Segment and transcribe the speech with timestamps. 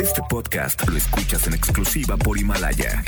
[0.00, 3.02] Este podcast lo escuchas en exclusiva por Himalaya.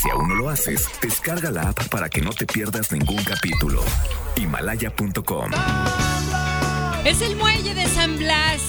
[0.00, 3.82] Si aún no lo haces, descarga la app para que no te pierdas ningún capítulo.
[4.36, 5.50] Himalaya.com.
[7.04, 8.60] Es el muelle de San Blas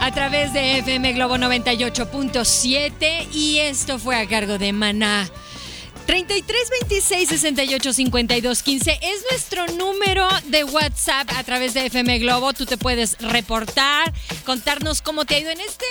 [0.00, 5.28] a través de FM Globo 98.7 y esto fue a cargo de Maná.
[6.06, 12.52] 33 26 68 52 15 es nuestro número de WhatsApp a través de FM Globo.
[12.52, 14.12] Tú te puedes reportar,
[14.44, 15.84] contarnos cómo te ha ido en este.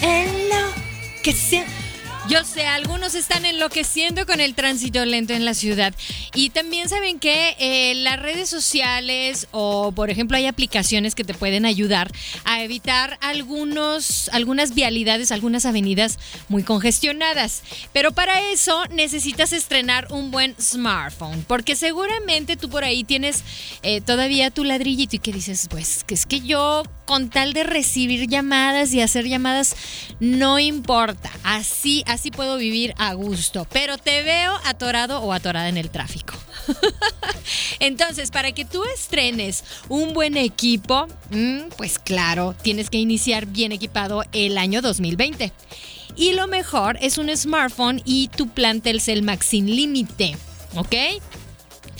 [0.00, 1.81] Enloqueciendo.
[2.28, 5.92] Yo sé, algunos están enloqueciendo con el tránsito lento en la ciudad.
[6.34, 11.34] Y también saben que eh, las redes sociales o, por ejemplo, hay aplicaciones que te
[11.34, 12.12] pueden ayudar
[12.44, 17.64] a evitar algunos, algunas vialidades, algunas avenidas muy congestionadas.
[17.92, 23.42] Pero para eso necesitas estrenar un buen smartphone, porque seguramente tú por ahí tienes
[23.82, 27.64] eh, todavía tu ladrillito y que dices, pues, que es que yo con tal de
[27.64, 29.76] recibir llamadas y hacer llamadas,
[30.20, 31.30] no importa.
[31.42, 33.66] Así, así puedo vivir a gusto.
[33.72, 36.34] Pero te veo atorado o atorada en el tráfico.
[37.80, 43.72] Entonces, para que tú estrenes un buen equipo, mm, pues claro, tienes que iniciar bien
[43.72, 45.52] equipado el año 2020.
[46.14, 50.36] Y lo mejor es un smartphone y tu plan Telcel Max sin límite.
[50.74, 50.94] ¿Ok?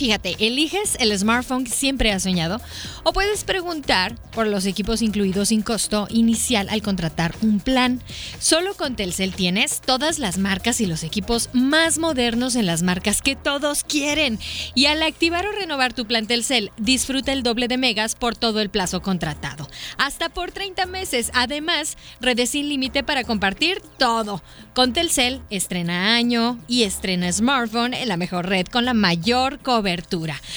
[0.02, 2.60] Fíjate, eliges el smartphone que siempre has soñado
[3.04, 8.02] o puedes preguntar por los equipos incluidos sin costo inicial al contratar un plan.
[8.40, 13.22] Solo con Telcel tienes todas las marcas y los equipos más modernos en las marcas
[13.22, 14.40] que todos quieren.
[14.74, 18.60] Y al activar o renovar tu plan Telcel, disfruta el doble de megas por todo
[18.60, 19.70] el plazo contratado.
[19.98, 21.30] Hasta por 30 meses.
[21.32, 24.42] Además, redes sin límite para compartir todo.
[24.74, 29.91] Con Telcel, estrena año y estrena smartphone en la mejor red con la mayor cobertura.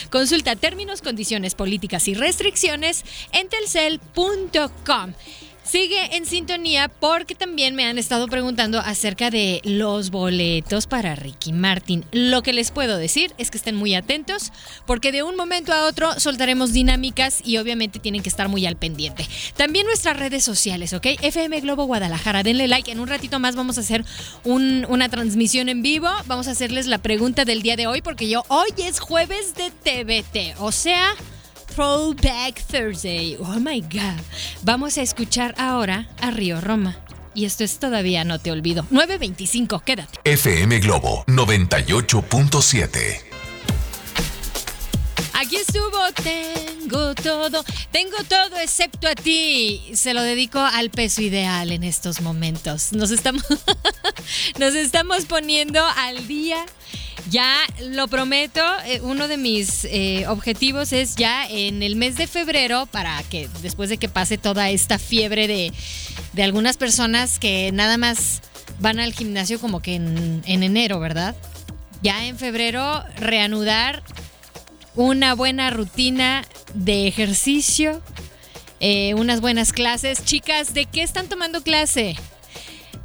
[0.10, 3.04] Consulta términos, condiciones políticas y restricciones
[3.34, 5.14] en telcel.com.
[5.68, 11.52] Sigue en sintonía porque también me han estado preguntando acerca de los boletos para Ricky
[11.54, 12.06] Martin.
[12.12, 14.52] Lo que les puedo decir es que estén muy atentos
[14.86, 18.76] porque de un momento a otro soltaremos dinámicas y obviamente tienen que estar muy al
[18.78, 19.28] pendiente.
[19.58, 21.08] También nuestras redes sociales, ¿ok?
[21.22, 22.92] FM Globo Guadalajara, denle like.
[22.92, 24.06] En un ratito más vamos a hacer
[24.44, 26.08] un- una transmisión en vivo.
[26.28, 29.72] Vamos a hacerles la pregunta del día de hoy porque yo hoy es jueves de
[29.72, 31.16] TVT, o sea...
[31.76, 33.36] Throwback Thursday.
[33.38, 34.22] Oh my God.
[34.64, 36.96] Vamos a escuchar ahora a Río Roma.
[37.34, 38.88] Y esto es todavía no te olvido.
[38.92, 40.20] 925, quédate.
[40.24, 43.26] FM Globo 98.7.
[45.34, 49.92] Aquí estuvo, tengo todo, tengo todo excepto a ti.
[49.96, 52.94] Se lo dedico al peso ideal en estos momentos.
[52.94, 53.44] Nos estamos,
[54.60, 56.66] nos estamos poniendo al día.
[57.30, 62.28] Ya lo prometo, eh, uno de mis eh, objetivos es ya en el mes de
[62.28, 65.74] febrero, para que después de que pase toda esta fiebre de,
[66.34, 68.42] de algunas personas que nada más
[68.80, 71.36] van al gimnasio como que en, en enero, ¿verdad?
[72.02, 74.04] Ya en febrero reanudar
[74.96, 78.02] una buena rutina de ejercicio,
[78.80, 80.24] eh, unas buenas clases.
[80.24, 82.16] Chicas, ¿de qué están tomando clase?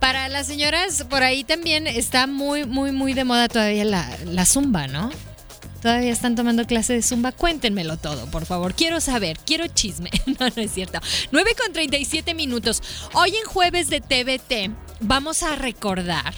[0.01, 4.47] Para las señoras, por ahí también está muy, muy, muy de moda todavía la, la
[4.47, 5.11] zumba, ¿no?
[5.83, 7.33] Todavía están tomando clase de zumba.
[7.33, 8.75] Cuéntenmelo todo, por favor.
[8.75, 10.11] Quiero saber, quiero chisme.
[10.41, 11.01] No, no es cierto.
[11.33, 12.83] 9 con 37 minutos.
[13.13, 16.35] Hoy en jueves de TVT vamos a recordar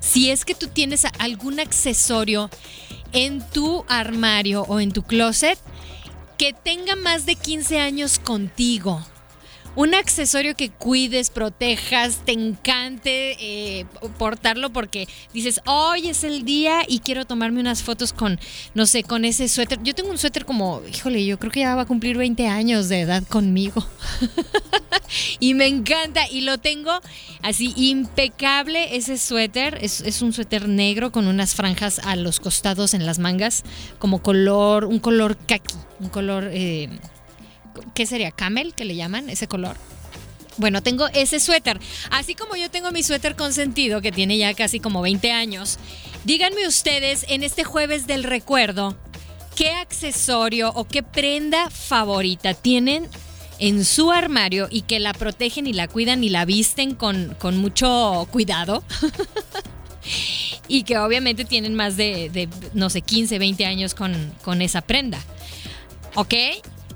[0.00, 2.50] si es que tú tienes algún accesorio
[3.12, 5.58] en tu armario o en tu closet
[6.38, 9.04] que tenga más de 15 años contigo
[9.74, 13.86] un accesorio que cuides, protejas, te encante eh,
[14.18, 18.38] portarlo porque dices, hoy es el día y quiero tomarme unas fotos con,
[18.74, 19.82] no sé, con ese suéter.
[19.82, 22.88] Yo tengo un suéter como, híjole, yo creo que ya va a cumplir 20 años
[22.88, 23.86] de edad conmigo.
[25.40, 26.92] y me encanta y lo tengo
[27.42, 29.78] así impecable ese suéter.
[29.80, 33.64] Es, un suéter negro con unas franjas a los costados en las mangas,
[33.98, 36.50] como color, un color kaki, un color...
[36.52, 36.90] Eh,
[37.94, 38.30] ¿qué sería?
[38.30, 39.76] Camel, que le llaman ese color.
[40.58, 41.80] Bueno, tengo ese suéter.
[42.10, 45.78] Así como yo tengo mi suéter consentido, que tiene ya casi como 20 años,
[46.24, 48.96] díganme ustedes en este jueves del recuerdo,
[49.56, 53.08] ¿qué accesorio o qué prenda favorita tienen
[53.58, 58.28] en su armario y que la protegen y la cuidan y la visten con, mucho
[58.30, 58.84] cuidado?
[60.68, 65.18] y que obviamente tienen más de, no sé, 15, 20 años con, con esa prenda.
[66.14, 66.34] ¿Ok?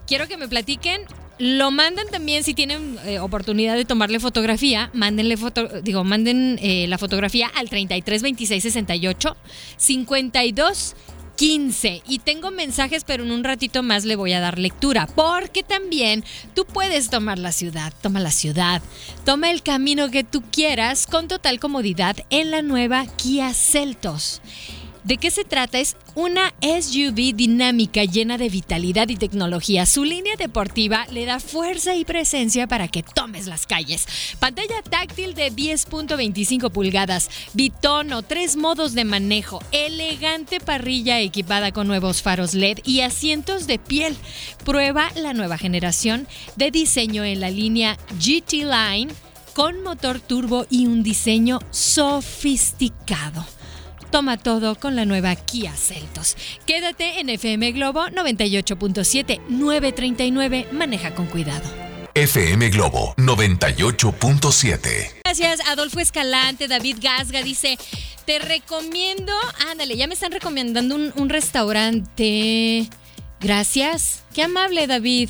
[0.07, 1.03] Quiero que me platiquen.
[1.39, 6.87] Lo mandan también si tienen eh, oportunidad de tomarle fotografía, mándenle foto, digo, manden eh,
[6.89, 9.37] la fotografía al 33 26 68
[9.77, 10.97] 52
[11.37, 15.63] 15 y tengo mensajes, pero en un ratito más le voy a dar lectura, porque
[15.63, 16.25] también
[16.55, 18.83] tú puedes tomar la ciudad, toma la ciudad,
[19.25, 24.41] toma el camino que tú quieras con total comodidad en la nueva Kia Celtos.
[25.07, 25.79] ¿De qué se trata?
[25.79, 29.87] Es una SUV dinámica llena de vitalidad y tecnología.
[29.87, 34.09] Su línea deportiva le da fuerza y presencia para que tomes las calles.
[34.41, 42.21] Pantalla táctil de 10.25 pulgadas, bitono, tres modos de manejo, elegante parrilla equipada con nuevos
[42.21, 44.17] faros LED y asientos de piel.
[44.65, 46.27] Prueba la nueva generación
[46.57, 49.15] de diseño en la línea GT Line
[49.55, 53.47] con motor turbo y un diseño sofisticado.
[54.11, 56.37] Toma todo con la nueva Kia Celtos.
[56.67, 60.69] Quédate en FM Globo 98.7 939.
[60.73, 61.87] Maneja con cuidado.
[62.17, 65.13] FM Globo 98.7.
[65.23, 67.77] Gracias, Adolfo Escalante, David Gasga dice,
[68.25, 69.35] te recomiendo,
[69.71, 72.89] ándale, ya me están recomendando un, un restaurante.
[73.39, 75.29] Gracias, qué amable David.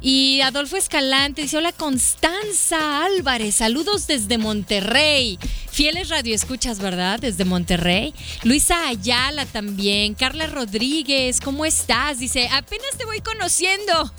[0.00, 5.38] Y Adolfo Escalante dice, hola Constanza Álvarez, saludos desde Monterrey.
[5.76, 7.20] Fieles radioescuchas, ¿verdad?
[7.20, 8.14] Desde Monterrey.
[8.44, 10.14] Luisa Ayala también.
[10.14, 12.18] Carla Rodríguez, ¿cómo estás?
[12.18, 14.10] Dice, apenas te voy conociendo.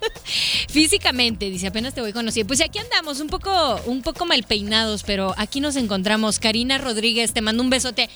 [0.70, 2.48] Físicamente, dice, apenas te voy conociendo.
[2.48, 6.38] Pues aquí andamos, un poco, un poco mal peinados, pero aquí nos encontramos.
[6.38, 8.08] Karina Rodríguez, te mando un besote.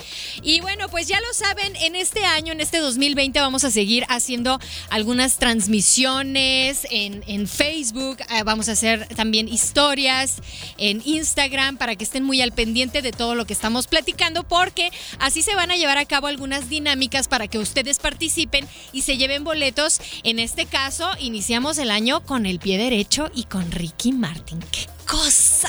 [0.43, 4.07] Y bueno, pues ya lo saben, en este año, en este 2020, vamos a seguir
[4.09, 4.59] haciendo
[4.89, 8.21] algunas transmisiones en, en Facebook.
[8.31, 10.37] Eh, vamos a hacer también historias
[10.79, 14.91] en Instagram para que estén muy al pendiente de todo lo que estamos platicando porque
[15.19, 19.17] así se van a llevar a cabo algunas dinámicas para que ustedes participen y se
[19.17, 20.01] lleven boletos.
[20.23, 24.61] En este caso, iniciamos el año con el pie derecho y con Ricky Martin.
[24.71, 25.69] ¡Qué cosa!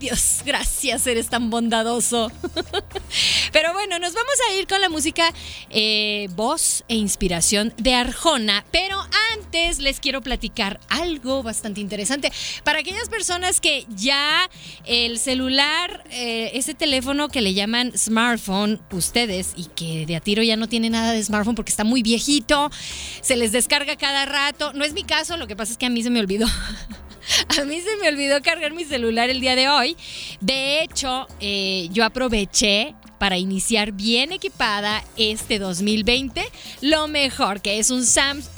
[0.00, 2.30] Dios, gracias, eres tan bondadoso.
[3.54, 5.32] Pero bueno, nos vamos a ir con la música
[5.70, 8.64] eh, voz e inspiración de Arjona.
[8.72, 9.00] Pero
[9.32, 12.32] antes les quiero platicar algo bastante interesante.
[12.64, 14.50] Para aquellas personas que ya
[14.86, 20.42] el celular, eh, ese teléfono que le llaman smartphone, ustedes, y que de a tiro
[20.42, 22.72] ya no tiene nada de smartphone porque está muy viejito,
[23.20, 24.72] se les descarga cada rato.
[24.72, 26.48] No es mi caso, lo que pasa es que a mí se me olvidó.
[27.56, 29.96] A mí se me olvidó cargar mi celular el día de hoy.
[30.40, 36.44] De hecho, eh, yo aproveché para iniciar bien equipada este 2020.
[36.82, 38.52] Lo mejor que es un Samsung,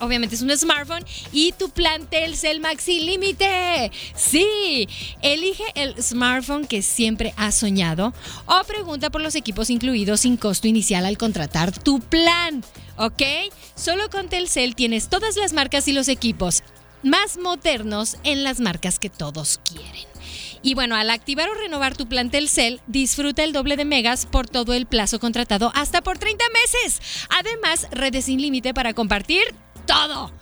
[0.00, 3.92] obviamente es un smartphone y tu plan Telcel Maxi Límite.
[4.16, 4.88] Sí,
[5.22, 8.12] elige el smartphone que siempre has soñado
[8.46, 12.64] o pregunta por los equipos incluidos sin costo inicial al contratar tu plan.
[12.96, 13.22] ¿Ok?
[13.76, 16.64] Solo con Telcel tienes todas las marcas y los equipos
[17.04, 20.17] más modernos en las marcas que todos quieren.
[20.62, 24.48] Y bueno, al activar o renovar tu plan Telcel, disfruta el doble de megas por
[24.48, 27.00] todo el plazo contratado hasta por 30 meses.
[27.30, 29.42] Además, redes sin límite para compartir
[29.86, 30.32] todo.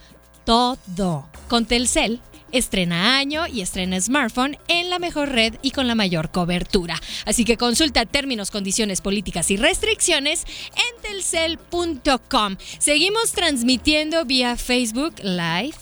[0.44, 1.28] Todo.
[1.48, 2.20] Con Telcel
[2.52, 7.00] estrena año y estrena smartphone en la mejor red y con la mayor cobertura.
[7.24, 10.44] Así que consulta términos, condiciones, políticas y restricciones
[10.74, 12.56] en telcel.com.
[12.78, 15.76] Seguimos transmitiendo vía Facebook Live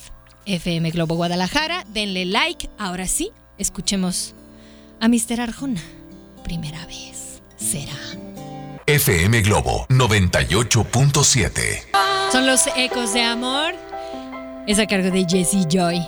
[0.47, 1.85] FM Globo Guadalajara.
[1.89, 2.69] Denle like.
[2.79, 4.35] Ahora sí, escuchemos
[5.01, 5.41] a Mr.
[5.41, 5.81] Arjona.
[6.43, 7.93] Primera vez será.
[8.87, 11.85] FM Globo 98.7.
[12.33, 13.75] Son los ecos de amor.
[14.67, 16.03] Es a cargo de Jesse Joy.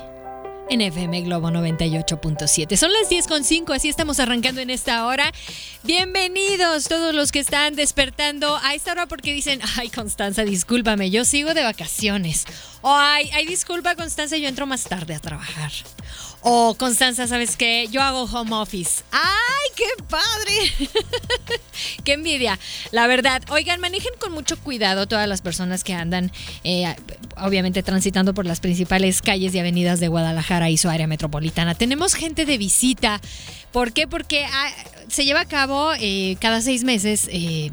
[0.69, 2.77] en FM Globo 98.7.
[2.77, 5.31] Son las 10.5, así estamos arrancando en esta hora.
[5.85, 11.25] Bienvenidos todos los que están despertando a esta hora porque dicen, ay Constanza, discúlpame, yo
[11.25, 12.47] sigo de vacaciones.
[12.83, 15.71] O ay, ay, disculpa Constanza, yo entro más tarde a trabajar.
[16.49, 17.89] O Constanza, ¿sabes qué?
[17.91, 19.03] Yo hago home office.
[19.11, 20.89] ¡Ay, qué padre!
[22.05, 22.57] ¡Qué envidia!
[22.93, 26.31] La verdad, oigan, manejen con mucho cuidado todas las personas que andan,
[26.63, 26.95] eh,
[27.37, 31.75] obviamente, transitando por las principales calles y avenidas de Guadalajara y su área metropolitana.
[31.75, 33.21] Tenemos gente de visita.
[33.73, 34.07] ¿Por qué?
[34.07, 34.71] Porque ah,
[35.09, 37.29] se lleva a cabo eh, cada seis meses.
[37.33, 37.73] Eh,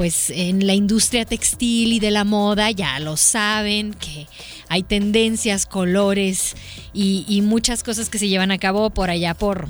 [0.00, 4.26] pues en la industria textil y de la moda ya lo saben, que
[4.70, 6.54] hay tendencias, colores
[6.94, 9.68] y, muchas cosas que se llevan a cabo por allá por,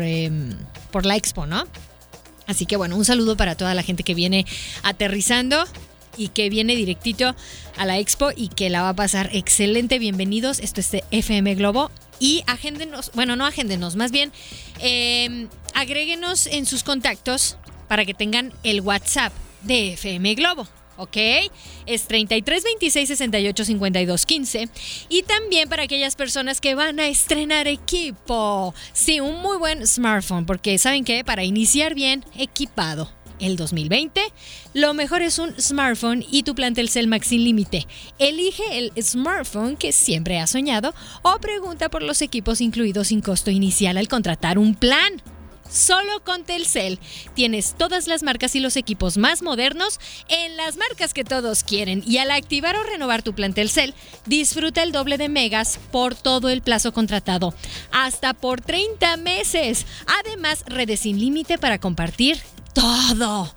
[0.00, 0.54] em,
[0.92, 1.64] por la expo, ¿no?
[2.46, 4.44] Así que bueno, un saludo para toda la gente que viene
[4.82, 5.64] aterrizando
[6.18, 7.34] y que viene directito
[7.78, 9.98] a la expo y que la va a pasar excelente.
[9.98, 11.90] Bienvenidos, esto es de FM Globo.
[12.20, 14.30] Y agéndenos, bueno, no agéndenos, más bien
[14.80, 17.56] eh, agréguenos en sus contactos
[17.88, 19.32] para que tengan el WhatsApp
[19.62, 20.68] de FM Globo.
[20.96, 21.16] ¿Ok?
[21.86, 24.68] Es 33 26 68 52 15.
[25.08, 28.74] Y también para aquellas personas que van a estrenar equipo.
[28.92, 31.24] Sí, un muy buen smartphone, porque ¿saben qué?
[31.24, 33.10] Para iniciar bien equipado.
[33.40, 34.20] El 2020,
[34.74, 37.86] lo mejor es un smartphone y tu plan Telcel Max sin límite.
[38.18, 43.50] Elige el smartphone que siempre has soñado o pregunta por los equipos incluidos sin costo
[43.50, 45.20] inicial al contratar un plan.
[45.74, 47.00] Solo con Telcel
[47.34, 52.00] tienes todas las marcas y los equipos más modernos en las marcas que todos quieren.
[52.06, 53.92] Y al activar o renovar tu plan Telcel,
[54.24, 57.54] disfruta el doble de megas por todo el plazo contratado,
[57.90, 59.84] hasta por 30 meses.
[60.24, 62.38] Además, redes sin límite para compartir
[62.72, 63.52] todo.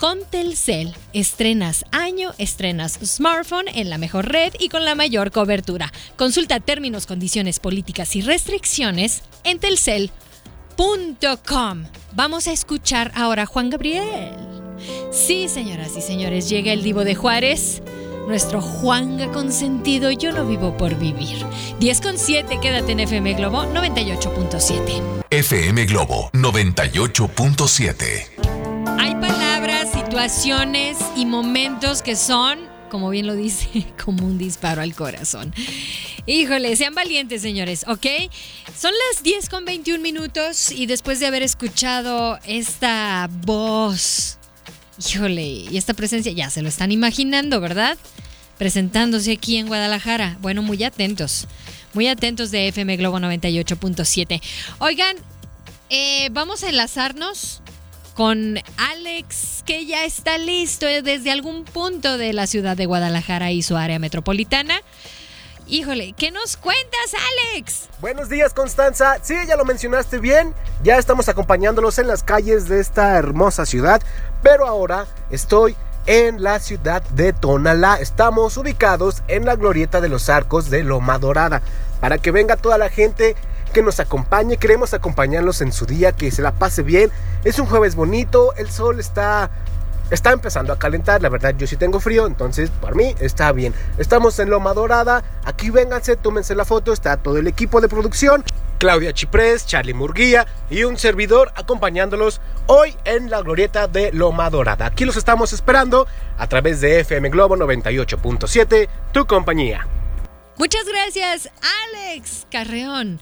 [0.00, 5.92] Con Telcel estrenas año, estrenas smartphone en la mejor red y con la mayor cobertura.
[6.16, 10.31] Consulta términos, condiciones, políticas y restricciones en telcel.com
[12.14, 14.34] Vamos a escuchar ahora a Juan Gabriel.
[15.10, 17.82] Sí, señoras y señores, llega el Divo de Juárez.
[18.26, 21.44] Nuestro Juanga consentido, yo no vivo por vivir.
[21.80, 25.02] 10 con 7, quédate en FM Globo 98.7.
[25.30, 28.96] FM Globo 98.7.
[28.98, 32.60] Hay palabras, situaciones y momentos que son
[32.92, 35.54] como bien lo dice, como un disparo al corazón.
[36.26, 38.06] Híjole, sean valientes, señores, ¿ok?
[38.78, 44.36] Son las 10 con 21 minutos y después de haber escuchado esta voz,
[45.08, 47.96] híjole, y esta presencia, ya se lo están imaginando, ¿verdad?
[48.58, 50.36] Presentándose aquí en Guadalajara.
[50.42, 51.46] Bueno, muy atentos,
[51.94, 54.42] muy atentos de FM Globo 98.7.
[54.80, 55.16] Oigan,
[55.88, 57.62] eh, vamos a enlazarnos
[58.12, 63.62] con Alex, que ya está listo desde algún punto de la ciudad de Guadalajara y
[63.62, 64.80] su área metropolitana.
[65.68, 67.14] Híjole, ¿qué nos cuentas,
[67.54, 67.88] Alex?
[68.00, 69.18] Buenos días, Constanza.
[69.22, 70.54] Sí, ya lo mencionaste bien.
[70.82, 74.02] Ya estamos acompañándolos en las calles de esta hermosa ciudad.
[74.42, 75.76] Pero ahora estoy
[76.06, 77.96] en la ciudad de Tonalá.
[78.00, 81.62] Estamos ubicados en la glorieta de los arcos de Loma Dorada.
[82.00, 83.36] Para que venga toda la gente
[83.72, 84.56] que nos acompañe.
[84.56, 87.10] Queremos acompañarlos en su día, que se la pase bien.
[87.44, 89.50] Es un jueves bonito, el sol está
[90.10, 93.74] está empezando a calentar, la verdad yo sí tengo frío, entonces por mí está bien.
[93.96, 98.44] Estamos en Loma Dorada, aquí vénganse, tómense la foto, está todo el equipo de producción,
[98.78, 104.86] Claudia Chiprés, Charlie Murguía y un servidor acompañándolos hoy en la glorieta de Loma Dorada.
[104.86, 109.86] Aquí los estamos esperando a través de FM Globo 98.7, tu compañía.
[110.56, 111.48] Muchas gracias,
[111.94, 113.20] Alex Carreón.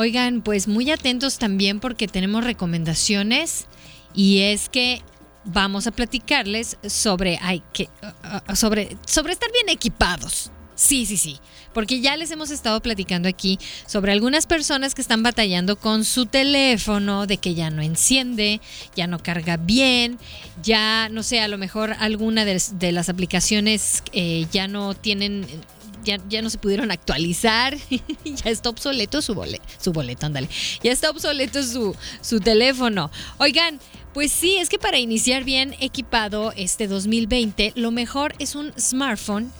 [0.00, 3.66] Oigan, pues muy atentos también porque tenemos recomendaciones
[4.14, 5.02] y es que
[5.44, 10.52] vamos a platicarles sobre, ay, que, uh, uh, sobre, sobre estar bien equipados.
[10.74, 11.38] Sí, sí, sí.
[11.74, 16.24] Porque ya les hemos estado platicando aquí sobre algunas personas que están batallando con su
[16.24, 18.62] teléfono, de que ya no enciende,
[18.96, 20.18] ya no carga bien,
[20.62, 25.46] ya, no sé, a lo mejor alguna de, las aplicaciones eh, ya no tienen
[26.04, 27.76] ya, no se pudieron actualizar,
[28.24, 30.48] ya está obsoleto su boleto, su boleto, ándale,
[30.82, 33.10] ya está obsoleto su, su teléfono.
[33.38, 33.78] Oigan,
[34.12, 39.52] pues sí, es que para iniciar bien equipado este 2020, lo mejor es un smartphone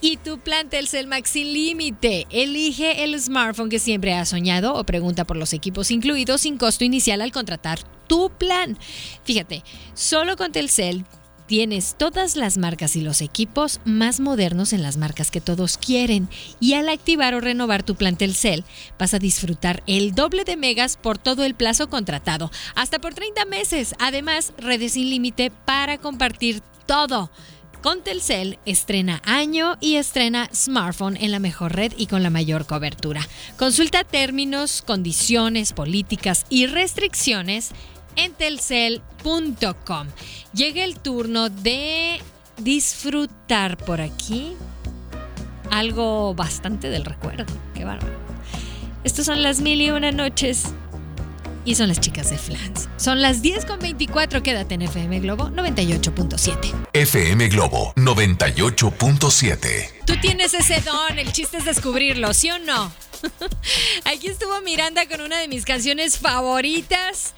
[0.00, 2.26] y tu plan Telcel Max sin límite.
[2.30, 6.84] Elige el smartphone que siempre has soñado o pregunta por los equipos incluidos sin costo
[6.84, 8.78] inicial al contratar tu plan.
[9.24, 9.62] Fíjate,
[9.94, 11.04] solo con Telcel
[11.50, 16.28] Tienes todas las marcas y los equipos más modernos en las marcas que todos quieren.
[16.60, 18.62] Y al activar o renovar tu plan Telcel,
[19.00, 23.46] vas a disfrutar el doble de megas por todo el plazo contratado, hasta por 30
[23.46, 23.96] meses.
[23.98, 27.32] Además, redes sin límite para compartir todo.
[27.82, 32.64] Con Telcel estrena año y estrena smartphone en la mejor red y con la mayor
[32.64, 33.26] cobertura.
[33.56, 37.72] Consulta términos, condiciones, políticas y restricciones
[38.24, 40.08] en telcel.com.
[40.52, 42.20] Llega el turno de
[42.58, 44.56] disfrutar por aquí
[45.70, 47.44] algo bastante del recuerdo.
[47.74, 48.18] Qué bárbaro.
[49.04, 50.64] Estas son las mil y una noches
[51.64, 52.88] y son las chicas de Flans.
[52.96, 56.88] Son las 10 con 24, quédate en FM Globo 98.7.
[56.92, 59.92] FM Globo 98.7.
[60.04, 62.92] Tú tienes ese don, el chiste es descubrirlo, ¿sí o no?
[64.04, 67.34] Aquí estuvo Miranda con una de mis canciones favoritas.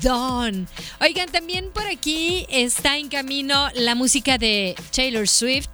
[0.00, 0.68] Don.
[1.00, 5.70] Oigan, también por aquí está en camino la música de Taylor Swift.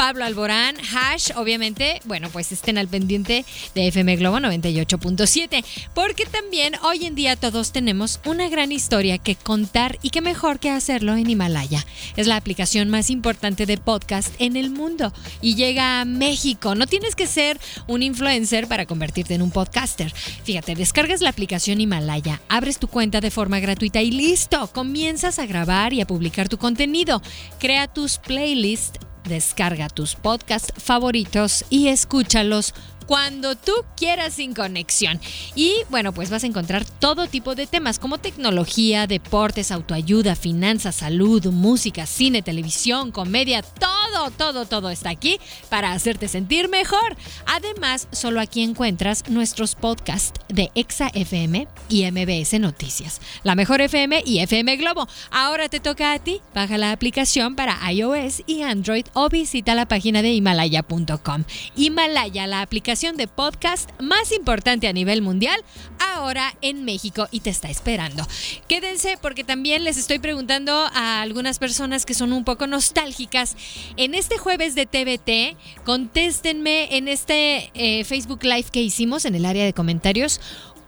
[0.00, 5.62] Pablo Alborán, Hash, obviamente, bueno, pues estén al pendiente de FM Globo 98.7,
[5.94, 10.58] porque también hoy en día todos tenemos una gran historia que contar y qué mejor
[10.58, 11.84] que hacerlo en Himalaya.
[12.16, 16.74] Es la aplicación más importante de podcast en el mundo y llega a México.
[16.74, 20.14] No tienes que ser un influencer para convertirte en un podcaster.
[20.44, 25.44] Fíjate, descargas la aplicación Himalaya, abres tu cuenta de forma gratuita y listo, comienzas a
[25.44, 27.20] grabar y a publicar tu contenido.
[27.58, 32.74] Crea tus playlists Descarga tus podcasts favoritos y escúchalos
[33.10, 35.20] cuando tú quieras sin conexión.
[35.56, 40.94] Y bueno, pues vas a encontrar todo tipo de temas como tecnología, deportes, autoayuda, finanzas,
[40.94, 43.99] salud, música, cine, televisión, comedia, todo,
[44.36, 45.38] todo, todo está aquí
[45.68, 47.16] para hacerte sentir mejor.
[47.46, 54.22] Además, solo aquí encuentras nuestros podcasts de Exa FM y MBS Noticias, la mejor FM
[54.24, 55.08] y FM Globo.
[55.30, 59.86] Ahora te toca a ti, baja la aplicación para iOS y Android o visita la
[59.86, 61.44] página de himalaya.com.
[61.76, 65.62] Himalaya, la aplicación de podcast más importante a nivel mundial,
[65.98, 68.26] ahora en México y te está esperando.
[68.68, 73.56] Quédense porque también les estoy preguntando a algunas personas que son un poco nostálgicas.
[74.00, 79.44] En este jueves de TVT, contéstenme en este eh, Facebook Live que hicimos en el
[79.44, 80.40] área de comentarios.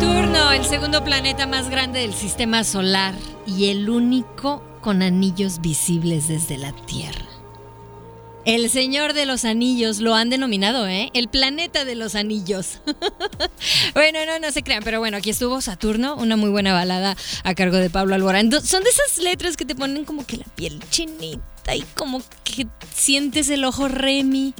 [0.00, 3.14] Saturno, el segundo planeta más grande del sistema solar
[3.46, 7.26] y el único con anillos visibles desde la Tierra.
[8.46, 11.10] El Señor de los Anillos lo han denominado, ¿eh?
[11.12, 12.78] El planeta de los anillos.
[13.94, 17.54] bueno, no, no se crean, pero bueno, aquí estuvo Saturno, una muy buena balada a
[17.54, 18.50] cargo de Pablo Alborán.
[18.64, 22.66] Son de esas letras que te ponen como que la piel chinita y como que
[22.94, 24.54] sientes el ojo Remy.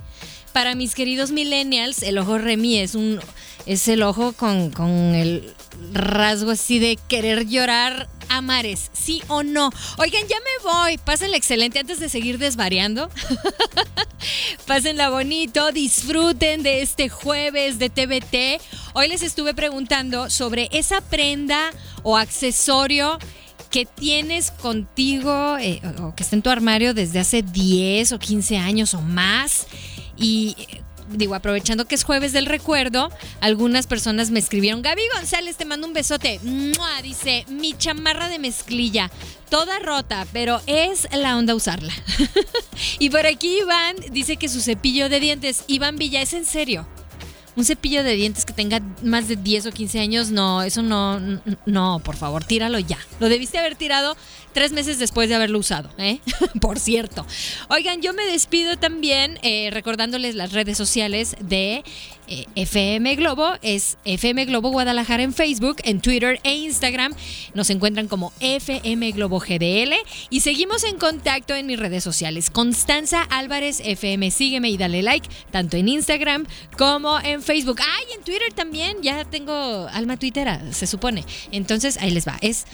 [0.52, 3.20] Para mis queridos millennials, el ojo Remy es un
[3.66, 5.54] es el ojo con, con el
[5.92, 9.70] rasgo así de querer llorar a mares, sí o no.
[9.98, 10.98] Oigan, ya me voy.
[10.98, 13.10] Pásenla excelente antes de seguir desvariando.
[14.66, 18.62] Pásenla bonito, disfruten de este jueves de TBT.
[18.94, 21.70] Hoy les estuve preguntando sobre esa prenda
[22.02, 23.18] o accesorio
[23.70, 28.58] que tienes contigo eh, o que está en tu armario desde hace 10 o 15
[28.58, 29.66] años o más
[30.20, 30.54] y
[31.12, 35.86] digo, aprovechando que es jueves del recuerdo, algunas personas me escribieron, Gaby González, te mando
[35.86, 36.40] un besote.
[37.02, 39.10] Dice, mi chamarra de mezclilla,
[39.48, 41.92] toda rota, pero es la onda usarla.
[42.98, 46.86] y por aquí Iván dice que su cepillo de dientes, Iván Villa, es en serio.
[47.60, 51.20] Un cepillo de dientes que tenga más de 10 o 15 años, no, eso no,
[51.66, 52.96] no, por favor, tíralo ya.
[53.18, 54.16] Lo debiste haber tirado
[54.54, 56.20] tres meses después de haberlo usado, ¿eh?
[56.62, 57.26] por cierto.
[57.68, 61.84] Oigan, yo me despido también eh, recordándoles las redes sociales de
[62.30, 63.52] eh, FM Globo.
[63.60, 67.14] Es FM Globo Guadalajara en Facebook, en Twitter e Instagram.
[67.54, 69.94] Nos encuentran como FM Globo GDL
[70.30, 72.48] y seguimos en contacto en mis redes sociales.
[72.48, 76.46] Constanza Álvarez FM, sígueme y dale like, tanto en Instagram
[76.78, 77.80] como en Facebook.
[77.80, 81.24] Ay, en Twitter también, ya tengo alma twittera, se supone.
[81.52, 82.38] Entonces, ahí les va.
[82.40, 82.66] Es...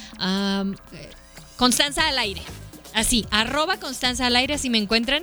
[1.57, 2.43] Constanza al aire.
[2.97, 5.23] Así, arroba Constanza al aire, así me encuentran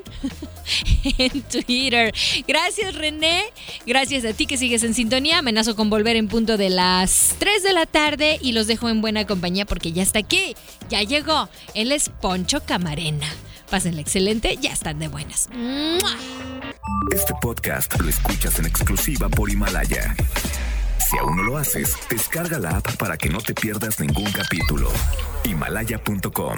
[1.17, 2.13] en Twitter.
[2.47, 3.45] Gracias René,
[3.87, 5.39] gracias a ti que sigues en sintonía.
[5.39, 9.01] Amenazo con volver en punto de las 3 de la tarde y los dejo en
[9.01, 10.55] buena compañía porque ya está aquí,
[10.87, 11.49] ya llegó.
[11.73, 13.27] Él es Poncho Camarena.
[13.71, 15.49] Pásenla excelente, ya están de buenas.
[17.11, 20.15] Este podcast lo escuchas en exclusiva por Himalaya.
[21.09, 24.91] Si aún no lo haces, descarga la app para que no te pierdas ningún capítulo.
[25.43, 26.51] Himalaya.com